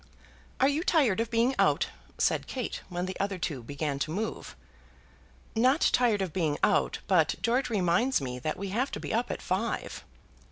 "Are 0.59 0.67
you 0.67 0.83
tired 0.83 1.19
of 1.19 1.29
being 1.29 1.53
out?" 1.59 1.89
said 2.17 2.47
Kate, 2.47 2.81
when 2.89 3.05
the 3.05 3.15
other 3.19 3.37
two 3.37 3.61
began 3.61 3.99
to 3.99 4.09
move. 4.09 4.55
"Not 5.55 5.91
tired 5.93 6.23
of 6.23 6.33
being 6.33 6.57
out, 6.63 6.97
but 7.05 7.35
George 7.43 7.69
reminds 7.69 8.19
me 8.19 8.39
that 8.39 8.57
we 8.57 8.69
have 8.69 8.89
to 8.93 8.99
be 8.99 9.13
up 9.13 9.29
at 9.29 9.43
five." 9.43 10.03